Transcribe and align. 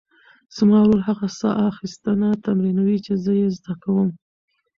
زما 0.55 0.77
ورور 0.81 1.01
هغه 1.09 1.27
ساه 1.39 1.57
اخیستنه 1.71 2.29
تمرینوي 2.45 2.97
چې 3.05 3.13
زه 3.23 3.31
یې 3.39 3.47
زده 3.57 3.73
کوم. 3.83 4.09